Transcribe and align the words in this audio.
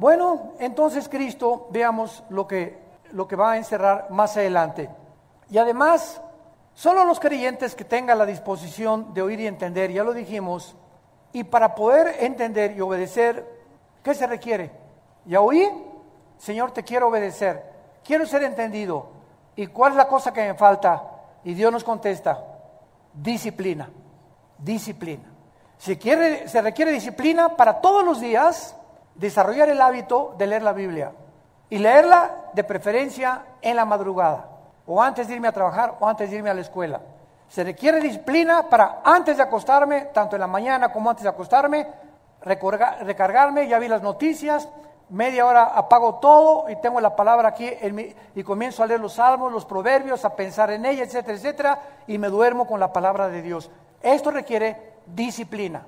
Bueno, 0.00 0.54
entonces 0.58 1.10
Cristo, 1.10 1.68
veamos 1.68 2.24
lo 2.30 2.46
que, 2.46 2.78
lo 3.12 3.28
que 3.28 3.36
va 3.36 3.52
a 3.52 3.56
encerrar 3.58 4.06
más 4.08 4.34
adelante. 4.34 4.88
Y 5.50 5.58
además, 5.58 6.22
solo 6.72 7.04
los 7.04 7.20
creyentes 7.20 7.74
que 7.74 7.84
tengan 7.84 8.16
la 8.16 8.24
disposición 8.24 9.12
de 9.12 9.20
oír 9.20 9.40
y 9.40 9.46
entender, 9.46 9.92
ya 9.92 10.02
lo 10.02 10.14
dijimos, 10.14 10.74
y 11.34 11.44
para 11.44 11.74
poder 11.74 12.16
entender 12.20 12.74
y 12.74 12.80
obedecer, 12.80 13.46
¿qué 14.02 14.14
se 14.14 14.26
requiere? 14.26 14.70
Ya 15.26 15.42
oí, 15.42 15.70
Señor, 16.38 16.70
te 16.70 16.82
quiero 16.82 17.08
obedecer, 17.08 17.62
quiero 18.02 18.24
ser 18.24 18.42
entendido. 18.44 19.06
¿Y 19.54 19.66
cuál 19.66 19.92
es 19.92 19.98
la 19.98 20.08
cosa 20.08 20.32
que 20.32 20.48
me 20.48 20.54
falta? 20.54 21.10
Y 21.44 21.52
Dios 21.52 21.70
nos 21.70 21.84
contesta, 21.84 22.42
disciplina, 23.12 23.90
disciplina. 24.56 25.30
Se, 25.76 25.98
quiere, 25.98 26.48
se 26.48 26.62
requiere 26.62 26.90
disciplina 26.90 27.54
para 27.54 27.82
todos 27.82 28.02
los 28.02 28.18
días 28.18 28.76
desarrollar 29.20 29.68
el 29.68 29.80
hábito 29.82 30.34
de 30.38 30.46
leer 30.46 30.62
la 30.62 30.72
Biblia 30.72 31.12
y 31.68 31.78
leerla 31.78 32.30
de 32.54 32.64
preferencia 32.64 33.42
en 33.60 33.76
la 33.76 33.84
madrugada 33.84 34.46
o 34.86 35.00
antes 35.00 35.28
de 35.28 35.34
irme 35.34 35.48
a 35.48 35.52
trabajar 35.52 35.94
o 36.00 36.08
antes 36.08 36.30
de 36.30 36.36
irme 36.36 36.50
a 36.50 36.54
la 36.54 36.62
escuela. 36.62 37.00
Se 37.48 37.62
requiere 37.62 38.00
disciplina 38.00 38.62
para 38.68 39.02
antes 39.04 39.36
de 39.36 39.42
acostarme, 39.42 40.06
tanto 40.06 40.36
en 40.36 40.40
la 40.40 40.46
mañana 40.46 40.90
como 40.90 41.10
antes 41.10 41.22
de 41.22 41.28
acostarme, 41.28 41.86
recargarme, 42.40 43.68
ya 43.68 43.78
vi 43.78 43.88
las 43.88 44.02
noticias, 44.02 44.68
media 45.10 45.44
hora 45.44 45.64
apago 45.64 46.14
todo 46.14 46.70
y 46.70 46.76
tengo 46.76 47.00
la 47.00 47.14
palabra 47.14 47.48
aquí 47.48 47.68
y 48.34 48.42
comienzo 48.42 48.82
a 48.82 48.86
leer 48.86 49.00
los 49.00 49.14
salmos, 49.14 49.52
los 49.52 49.66
proverbios, 49.66 50.24
a 50.24 50.34
pensar 50.34 50.70
en 50.70 50.86
ella, 50.86 51.04
etcétera, 51.04 51.36
etcétera, 51.36 51.78
y 52.06 52.16
me 52.16 52.28
duermo 52.28 52.66
con 52.66 52.80
la 52.80 52.92
palabra 52.92 53.28
de 53.28 53.42
Dios. 53.42 53.70
Esto 54.00 54.30
requiere 54.30 54.94
disciplina. 55.06 55.84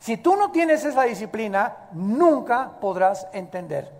Si 0.00 0.16
tú 0.16 0.34
no 0.34 0.50
tienes 0.50 0.84
esa 0.84 1.02
disciplina, 1.02 1.76
nunca 1.92 2.72
podrás 2.80 3.28
entender. 3.32 3.92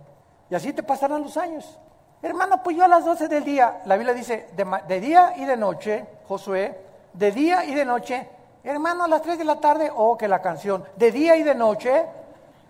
Y 0.48 0.54
así 0.54 0.72
te 0.72 0.82
pasarán 0.82 1.22
los 1.22 1.36
años. 1.36 1.78
Hermano, 2.22 2.62
pues 2.62 2.76
yo 2.76 2.84
a 2.84 2.88
las 2.88 3.04
12 3.04 3.28
del 3.28 3.44
día, 3.44 3.82
la 3.84 3.96
Biblia 3.96 4.14
dice, 4.14 4.48
de, 4.54 5.00
día 5.00 5.34
y 5.36 5.44
de 5.44 5.56
noche, 5.56 6.04
Josué, 6.26 6.76
de 7.12 7.32
día 7.32 7.64
y 7.64 7.74
de 7.74 7.84
noche, 7.84 8.28
hermano, 8.64 9.04
a 9.04 9.08
las 9.08 9.22
3 9.22 9.38
de 9.38 9.44
la 9.44 9.60
tarde, 9.60 9.90
oh, 9.94 10.16
que 10.16 10.26
la 10.26 10.42
canción, 10.42 10.84
de 10.96 11.12
día 11.12 11.36
y 11.36 11.42
de 11.42 11.54
noche, 11.54 12.04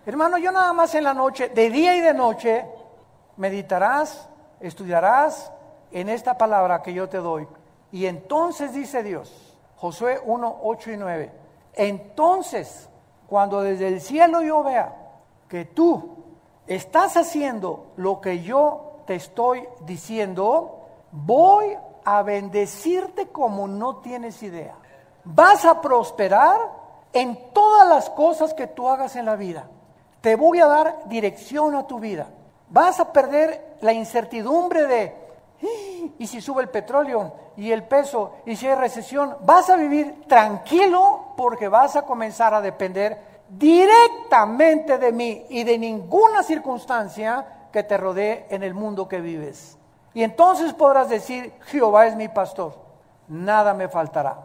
hermano, 0.06 0.37
yo 0.39 0.50
nada 0.53 0.72
más 0.72 0.94
en 0.94 1.05
la 1.05 1.15
noche, 1.15 1.48
de 1.48 1.70
día 1.70 1.97
y 1.97 2.00
de 2.00 2.15
noche, 2.15 2.65
meditarás, 3.37 4.28
estudiarás 4.61 5.53
en 5.92 6.09
esta 6.09 6.37
palabra 6.37 6.83
que 6.83 6.92
yo 6.92 7.09
te 7.09 7.19
doy. 7.19 7.47
Y 7.92 8.06
entonces 8.06 8.72
dice 8.72 9.03
Dios, 9.03 9.56
Josué 9.77 10.20
1, 10.25 10.61
8 10.62 10.91
y 10.92 10.97
9, 10.97 11.33
entonces, 11.75 12.89
cuando 13.31 13.62
desde 13.62 13.86
el 13.86 14.00
cielo 14.00 14.42
yo 14.42 14.64
vea 14.64 14.92
que 15.48 15.64
tú 15.64 16.17
estás 16.67 17.17
haciendo 17.17 17.92
lo 17.97 18.20
que 18.20 18.42
yo 18.42 19.03
te 19.06 19.14
estoy 19.14 19.69
diciendo, 19.87 20.81
voy 21.12 21.77
a 22.05 22.22
bendecirte 22.22 23.28
como 23.28 23.69
no 23.69 23.98
tienes 23.98 24.42
idea. 24.42 24.75
Vas 25.22 25.64
a 25.64 25.81
prosperar 25.81 26.59
en 27.12 27.53
todas 27.53 27.89
las 27.89 28.11
cosas 28.11 28.53
que 28.53 28.67
tú 28.67 28.89
hagas 28.89 29.14
en 29.14 29.27
la 29.27 29.37
vida. 29.37 29.69
Te 30.20 30.34
voy 30.34 30.59
a 30.59 30.67
dar 30.67 31.09
dirección 31.09 31.77
a 31.77 31.87
tu 31.87 32.00
vida. 32.00 32.27
Vas 32.69 32.98
a 32.98 33.12
perder 33.12 33.77
la 33.81 33.92
incertidumbre 33.92 34.87
de, 34.87 35.15
y 36.19 36.27
si 36.27 36.41
sube 36.41 36.62
el 36.62 36.69
petróleo 36.69 37.33
y 37.56 37.70
el 37.70 37.84
peso 37.84 38.33
y 38.44 38.56
si 38.56 38.67
hay 38.67 38.75
recesión, 38.75 39.37
vas 39.42 39.70
a 39.70 39.77
vivir 39.77 40.25
tranquilo 40.27 41.19
porque 41.41 41.69
vas 41.69 41.96
a 41.96 42.02
comenzar 42.02 42.52
a 42.52 42.60
depender 42.60 43.16
directamente 43.48 44.98
de 44.98 45.10
mí 45.10 45.47
y 45.48 45.64
de 45.64 45.78
ninguna 45.78 46.42
circunstancia 46.42 47.69
que 47.72 47.82
te 47.82 47.97
rodee 47.97 48.44
en 48.50 48.62
el 48.62 48.74
mundo 48.74 49.08
que 49.08 49.22
vives. 49.22 49.78
Y 50.12 50.22
entonces 50.22 50.74
podrás 50.74 51.08
decir, 51.08 51.55
Jehová 51.62 52.06
es 52.06 52.14
mi 52.14 52.28
pastor, 52.28 52.74
nada 53.27 53.72
me 53.72 53.88
faltará. 53.88 54.37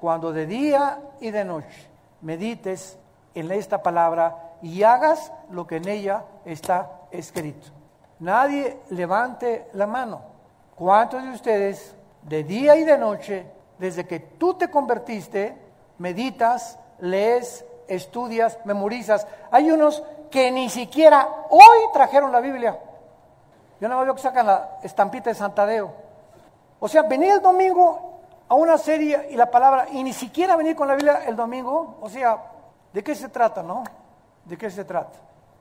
Cuando 0.00 0.32
de 0.32 0.46
día 0.46 0.98
y 1.20 1.30
de 1.32 1.44
noche 1.44 1.90
medites 2.22 2.98
en 3.34 3.50
esta 3.50 3.82
palabra 3.82 4.54
y 4.62 4.82
hagas 4.84 5.30
lo 5.50 5.66
que 5.66 5.76
en 5.76 5.88
ella 5.88 6.24
está 6.46 7.02
escrito. 7.10 7.66
Nadie 8.20 8.78
levante 8.88 9.68
la 9.74 9.86
mano. 9.86 10.22
¿Cuántos 10.74 11.22
de 11.24 11.30
ustedes 11.30 11.94
de 12.22 12.42
día 12.42 12.74
y 12.74 12.84
de 12.84 12.96
noche, 12.96 13.44
desde 13.78 14.06
que 14.06 14.18
tú 14.18 14.54
te 14.54 14.70
convertiste, 14.70 15.67
meditas, 15.98 16.78
lees, 16.98 17.64
estudias, 17.86 18.58
memorizas? 18.64 19.26
Hay 19.50 19.70
unos 19.70 20.02
que 20.30 20.50
ni 20.50 20.68
siquiera 20.68 21.28
hoy 21.50 21.78
trajeron 21.92 22.32
la 22.32 22.40
Biblia. 22.40 22.78
Yo 23.80 23.88
no 23.88 24.00
veo 24.00 24.14
que 24.14 24.22
sacan 24.22 24.46
la 24.46 24.78
estampita 24.82 25.30
de 25.30 25.34
Santadeo. 25.34 25.92
O 26.80 26.88
sea, 26.88 27.02
venir 27.02 27.32
el 27.32 27.42
domingo 27.42 28.20
a 28.48 28.54
una 28.54 28.78
serie 28.78 29.28
y 29.30 29.36
la 29.36 29.50
palabra, 29.50 29.88
y 29.92 30.02
ni 30.02 30.12
siquiera 30.12 30.56
venir 30.56 30.74
con 30.74 30.88
la 30.88 30.94
Biblia 30.94 31.24
el 31.26 31.36
domingo, 31.36 31.98
o 32.00 32.08
sea, 32.08 32.42
¿de 32.92 33.04
qué 33.04 33.14
se 33.14 33.28
trata, 33.28 33.62
no? 33.62 33.84
¿De 34.44 34.56
qué 34.56 34.70
se 34.70 34.84
trata? 34.84 35.18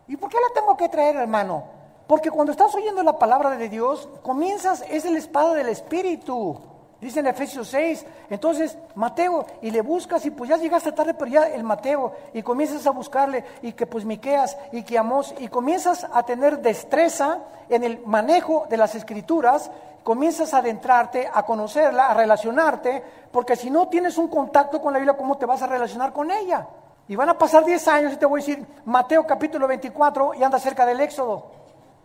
¿Y 0.07 0.15
por 0.15 0.29
qué 0.29 0.37
la 0.37 0.53
tengo 0.53 0.77
que 0.77 0.87
traer, 0.87 1.17
hermano? 1.17 1.63
Porque 2.07 2.31
cuando 2.31 2.51
estás 2.51 2.73
oyendo 2.73 3.03
la 3.03 3.19
palabra 3.19 3.51
de 3.51 3.67
Dios, 3.67 4.07
comienzas, 4.23 4.83
es 4.89 5.03
el 5.03 5.17
espada 5.17 5.53
del 5.53 5.67
Espíritu. 5.67 6.57
Dice 6.99 7.19
en 7.19 7.27
Efesios 7.27 7.67
6, 7.67 8.05
entonces 8.31 8.75
Mateo, 8.95 9.45
y 9.61 9.69
le 9.69 9.81
buscas 9.81 10.25
y 10.25 10.31
pues 10.31 10.49
ya 10.49 10.57
llegaste 10.57 10.91
tarde, 10.91 11.13
pero 11.13 11.29
ya 11.29 11.47
el 11.47 11.63
Mateo, 11.63 12.11
y 12.33 12.41
comienzas 12.41 12.87
a 12.87 12.91
buscarle, 12.91 13.45
y 13.61 13.73
que 13.73 13.85
pues 13.85 14.03
Miqueas, 14.03 14.57
y 14.71 14.81
que 14.81 14.97
Amos, 14.97 15.35
y 15.37 15.47
comienzas 15.47 16.07
a 16.11 16.23
tener 16.23 16.59
destreza 16.59 17.39
en 17.69 17.83
el 17.83 17.99
manejo 18.05 18.65
de 18.67 18.77
las 18.77 18.95
escrituras, 18.95 19.69
comienzas 20.03 20.55
a 20.55 20.57
adentrarte, 20.57 21.29
a 21.31 21.43
conocerla, 21.43 22.07
a 22.07 22.15
relacionarte, 22.15 23.03
porque 23.31 23.55
si 23.55 23.69
no 23.69 23.89
tienes 23.89 24.17
un 24.17 24.27
contacto 24.27 24.81
con 24.81 24.91
la 24.91 24.97
Biblia, 24.97 25.15
¿cómo 25.15 25.37
te 25.37 25.45
vas 25.45 25.61
a 25.61 25.67
relacionar 25.67 26.13
con 26.13 26.31
ella? 26.31 26.67
Y 27.07 27.15
van 27.15 27.29
a 27.29 27.37
pasar 27.37 27.63
10 27.63 27.87
años 27.89 28.13
y 28.13 28.17
te 28.17 28.25
voy 28.25 28.41
a 28.41 28.43
decir 28.43 28.65
Mateo 28.85 29.27
capítulo 29.27 29.67
24 29.67 30.33
y 30.33 30.43
anda 30.43 30.59
cerca 30.59 30.85
del 30.85 30.99
Éxodo. 30.99 31.45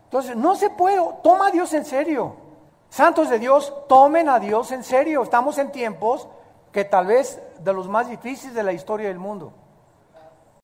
Entonces, 0.04 0.36
no 0.36 0.54
se 0.54 0.68
puede, 0.68 1.00
toma 1.22 1.46
a 1.46 1.50
Dios 1.50 1.72
en 1.72 1.86
serio. 1.86 2.41
Santos 2.92 3.30
de 3.30 3.38
Dios, 3.38 3.72
tomen 3.88 4.28
a 4.28 4.38
Dios 4.38 4.70
en 4.70 4.84
serio. 4.84 5.22
Estamos 5.22 5.56
en 5.56 5.72
tiempos 5.72 6.28
que 6.72 6.84
tal 6.84 7.06
vez 7.06 7.40
de 7.60 7.72
los 7.72 7.88
más 7.88 8.10
difíciles 8.10 8.54
de 8.54 8.62
la 8.62 8.74
historia 8.74 9.08
del 9.08 9.18
mundo. 9.18 9.54